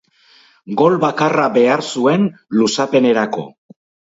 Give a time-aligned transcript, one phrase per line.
[0.81, 2.27] Gol bakarra behar zuen
[2.61, 3.47] luzapenarako.